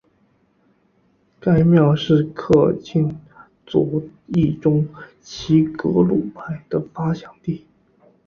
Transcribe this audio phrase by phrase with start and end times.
[1.39, 3.15] 该庙是科尔沁
[3.67, 4.01] 左
[4.33, 4.87] 翼中
[5.21, 7.67] 旗格鲁派的发祥地。